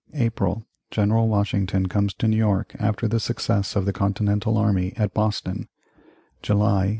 April. 0.15 0.65
General 0.89 1.27
Washington 1.27 1.85
comes 1.85 2.15
to 2.15 2.27
New 2.27 2.35
York 2.37 2.75
after 2.79 3.07
the 3.07 3.19
success 3.19 3.75
of 3.75 3.85
the 3.85 3.93
Continental 3.93 4.57
army 4.57 4.93
at 4.97 5.13
Boston 5.13 5.67
July. 6.41 6.89